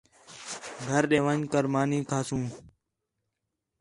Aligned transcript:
گھر 0.87 1.03
ݙے 1.09 1.19
ون٘ڄ 1.25 1.41
کر 1.51 1.63
مانی 1.73 1.99
کھاسوں 2.09 2.45